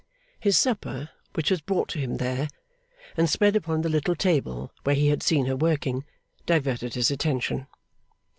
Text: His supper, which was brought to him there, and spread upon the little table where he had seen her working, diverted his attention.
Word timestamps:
His 0.39 0.57
supper, 0.57 1.11
which 1.35 1.51
was 1.51 1.61
brought 1.61 1.87
to 1.89 1.99
him 1.99 2.17
there, 2.17 2.47
and 3.15 3.29
spread 3.29 3.55
upon 3.55 3.83
the 3.83 3.87
little 3.89 4.15
table 4.15 4.71
where 4.83 4.95
he 4.95 5.09
had 5.09 5.21
seen 5.21 5.45
her 5.45 5.55
working, 5.55 6.05
diverted 6.47 6.95
his 6.95 7.11
attention. 7.11 7.67